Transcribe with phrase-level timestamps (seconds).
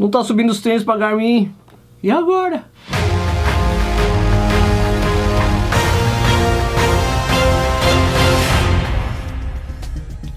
[0.00, 1.54] Não tá subindo os treinos pra Garmin.
[2.02, 2.64] E agora?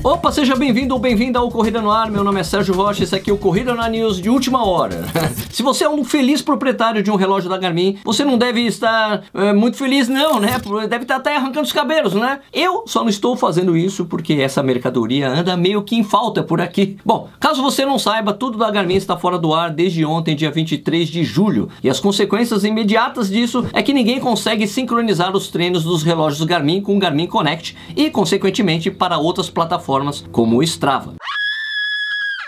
[0.06, 2.12] Opa, seja bem-vindo ou bem-vinda ao Corrida no Ar.
[2.12, 4.68] Meu nome é Sérgio Rocha, esse aqui é o Corrida no Ar News de última
[4.68, 5.06] hora.
[5.50, 9.24] Se você é um feliz proprietário de um relógio da Garmin, você não deve estar
[9.34, 10.58] é, muito feliz não, né?
[10.90, 12.40] Deve estar até arrancando os cabelos, né?
[12.52, 16.60] Eu só não estou fazendo isso porque essa mercadoria anda meio que em falta por
[16.60, 16.98] aqui.
[17.06, 20.52] Bom, caso você não saiba, tudo da Garmin está fora do ar desde ontem, dia
[20.52, 21.70] 23 de julho.
[21.82, 26.82] E as consequências imediatas disso é que ninguém consegue sincronizar os treinos dos relógios Garmin
[26.82, 31.14] com o Garmin Connect e, consequentemente, para outras plataformas plataformas como o Strava.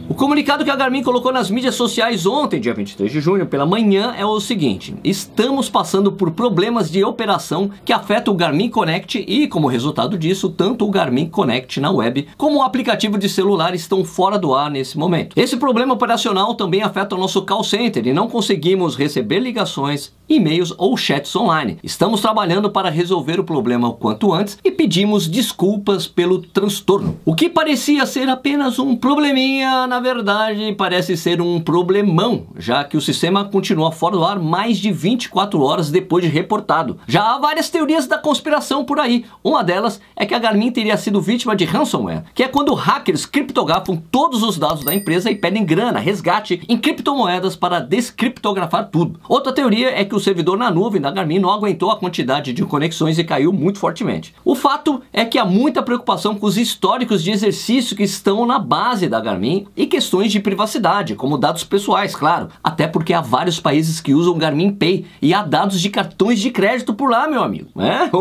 [0.09, 3.65] O comunicado que a Garmin colocou nas mídias sociais ontem, dia 23 de junho, pela
[3.65, 9.23] manhã, é o seguinte: estamos passando por problemas de operação que afetam o Garmin Connect
[9.25, 13.73] e, como resultado disso, tanto o Garmin Connect na web como o aplicativo de celular
[13.73, 15.39] estão fora do ar nesse momento.
[15.39, 20.73] Esse problema operacional também afeta o nosso call center e não conseguimos receber ligações, e-mails
[20.77, 21.77] ou chats online.
[21.83, 27.19] Estamos trabalhando para resolver o problema o quanto antes e pedimos desculpas pelo transtorno.
[27.23, 32.97] O que parecia ser apenas um probleminha, na verdade parece ser um problemão, já que
[32.97, 36.97] o sistema continua fora do ar mais de 24 horas depois de reportado.
[37.07, 39.25] Já há várias teorias da conspiração por aí.
[39.43, 43.25] Uma delas é que a Garmin teria sido vítima de ransomware, que é quando hackers
[43.25, 49.19] criptografam todos os dados da empresa e pedem grana, resgate em criptomoedas para descriptografar tudo.
[49.27, 52.65] Outra teoria é que o servidor na nuvem da Garmin não aguentou a quantidade de
[52.65, 54.33] conexões e caiu muito fortemente.
[54.43, 58.59] O fato é que há muita preocupação com os históricos de exercício que estão na
[58.59, 63.59] base da Garmin e questões de privacidade, como dados pessoais, claro, até porque há vários
[63.59, 67.43] países que usam Garmin Pay e há dados de cartões de crédito por lá, meu
[67.43, 67.69] amigo.
[67.79, 68.09] É?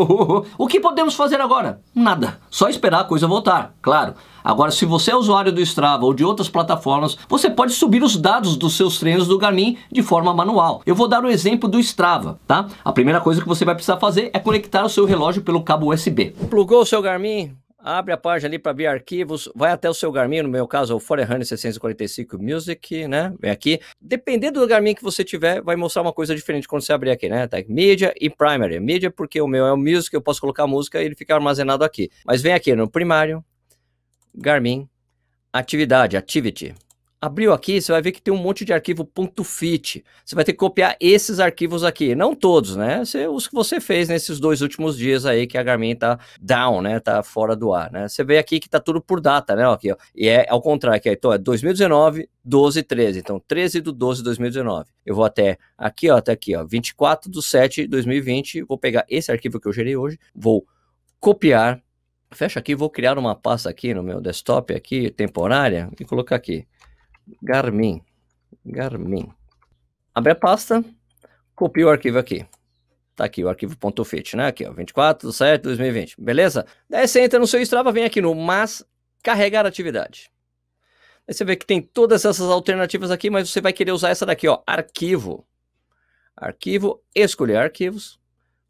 [0.57, 1.79] o que podemos fazer agora?
[1.93, 2.39] Nada.
[2.55, 4.13] Só esperar a coisa voltar, claro.
[4.41, 8.15] Agora, se você é usuário do Strava ou de outras plataformas, você pode subir os
[8.15, 10.81] dados dos seus treinos do Garmin de forma manual.
[10.85, 12.67] Eu vou dar o exemplo do Strava, tá?
[12.85, 15.93] A primeira coisa que você vai precisar fazer é conectar o seu relógio pelo cabo
[15.93, 16.33] USB.
[16.49, 17.57] Plugou o seu Garmin?
[17.87, 20.95] Abre a página ali para abrir arquivos, vai até o seu Garmin, no meu caso,
[20.95, 23.31] o Forerunner 645 Music, né?
[23.39, 23.79] Vem aqui.
[24.01, 27.29] Dependendo do Garmin que você tiver, vai mostrar uma coisa diferente quando você abrir aqui,
[27.29, 27.45] né?
[27.45, 28.79] Tá Media e Primary.
[28.79, 31.83] Media porque o meu é o Music, eu posso colocar música e ele fica armazenado
[31.83, 32.09] aqui.
[32.25, 33.45] Mas vem aqui no primário,
[34.33, 34.89] Garmin,
[35.53, 36.73] atividade, activity.
[37.25, 39.09] Abriu aqui, você vai ver que tem um monte de arquivo
[39.43, 40.05] .fit.
[40.23, 43.01] Você vai ter que copiar esses arquivos aqui, não todos, né?
[43.31, 46.99] os que você fez nesses dois últimos dias aí que a Garmin tá down, né?
[46.99, 48.07] Tá fora do ar, né?
[48.07, 49.67] Você vê aqui que tá tudo por data, né?
[49.67, 49.95] Aqui, ó.
[50.13, 53.17] E é ao contrário, aqui, então é 2019, 12, 13.
[53.17, 54.91] Então 13 do 12 de 2019.
[55.03, 58.61] Eu vou até aqui, ó, até aqui, ó, 24 do 7 de 2020.
[58.61, 60.63] Vou pegar esse arquivo que eu gerei hoje, vou
[61.19, 61.81] copiar
[62.35, 66.67] Fecha aqui, vou criar uma pasta aqui no meu desktop aqui, temporária, e colocar aqui,
[67.41, 68.01] Garmin,
[68.65, 69.31] Garmin.
[70.13, 70.83] Abre a pasta,
[71.55, 72.45] copia o arquivo aqui.
[73.15, 74.47] Tá aqui o arquivo .fit, né?
[74.47, 76.65] Aqui, ó, 24 de 7 de 2020, beleza?
[76.89, 78.85] Daí você entra no seu Strava, vem aqui no mas
[79.23, 80.29] carregar atividade.
[81.27, 84.25] Aí você vê que tem todas essas alternativas aqui, mas você vai querer usar essa
[84.25, 85.47] daqui, ó, arquivo.
[86.35, 88.19] Arquivo, escolher arquivos.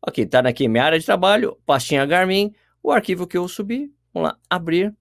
[0.01, 4.29] Aqui, tá aqui minha área de trabalho, pastinha Garmin, o arquivo que eu subi, vamos
[4.29, 4.95] lá, abrir,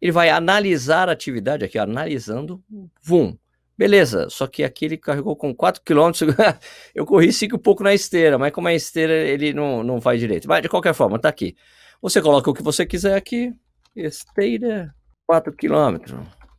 [0.00, 2.62] ele vai analisar a atividade aqui, analisando,
[3.02, 3.36] vum.
[3.78, 6.10] Beleza, só que aqui ele carregou com 4 km,
[6.94, 10.48] eu corri 5 pouco na esteira, mas como é esteira, ele não, não vai direito.
[10.48, 11.54] Mas de qualquer forma, tá aqui.
[12.00, 13.52] Você coloca o que você quiser aqui,
[13.94, 14.94] esteira,
[15.26, 15.98] 4 km.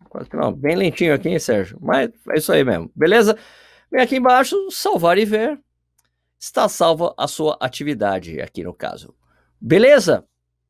[0.10, 1.80] 4 km, bem lentinho aqui, hein, Sérgio?
[1.82, 3.36] Mas é isso aí mesmo, beleza?
[3.92, 5.60] Vem aqui embaixo, salvar e ver.
[6.40, 9.16] Está salva a sua atividade aqui no caso.
[9.60, 10.24] Beleza?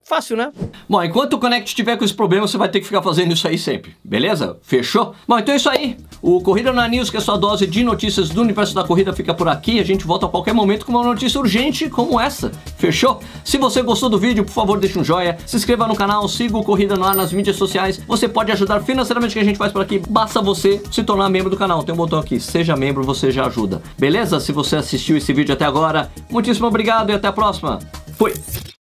[0.08, 0.54] Fácil, né?
[0.88, 3.46] Bom, enquanto o Connect estiver com esse problema, você vai ter que ficar fazendo isso
[3.46, 4.58] aí sempre, beleza?
[4.62, 5.14] Fechou?
[5.28, 5.98] Bom, então é isso aí.
[6.22, 9.12] O Corrida na News, que é a sua dose de notícias do universo da corrida,
[9.12, 9.82] fica por aqui.
[9.82, 12.50] A gente volta a qualquer momento com uma notícia urgente como essa.
[12.78, 13.20] Fechou?
[13.44, 16.58] Se você gostou do vídeo, por favor, deixe um joinha, se inscreva no canal, siga
[16.58, 18.02] o Corrida no Ar nas mídias sociais.
[18.08, 20.02] Você pode ajudar financeiramente que a gente faz por aqui.
[20.10, 21.84] Basta você se tornar membro do canal.
[21.84, 23.82] Tem um botão aqui, seja membro, você já ajuda.
[24.00, 24.40] Beleza?
[24.40, 27.80] Se você assistiu esse vídeo até agora, muitíssimo obrigado e até a próxima.
[28.18, 28.34] Fui!